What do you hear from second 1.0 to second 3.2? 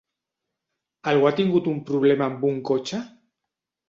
Algú ha tingut un problema amb un cotxe?